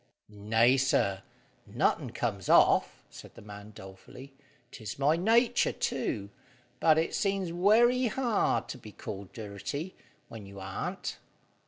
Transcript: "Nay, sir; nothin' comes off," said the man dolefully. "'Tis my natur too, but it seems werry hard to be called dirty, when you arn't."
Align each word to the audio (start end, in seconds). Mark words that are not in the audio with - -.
"Nay, 0.33 0.77
sir; 0.77 1.21
nothin' 1.67 2.09
comes 2.11 2.49
off," 2.49 3.03
said 3.11 3.35
the 3.35 3.41
man 3.43 3.69
dolefully. 3.75 4.33
"'Tis 4.71 4.97
my 4.97 5.15
natur 5.15 5.71
too, 5.73 6.31
but 6.79 6.97
it 6.97 7.13
seems 7.13 7.53
werry 7.53 8.07
hard 8.07 8.67
to 8.69 8.79
be 8.79 8.91
called 8.93 9.31
dirty, 9.31 9.93
when 10.27 10.47
you 10.47 10.59
arn't." 10.59 11.19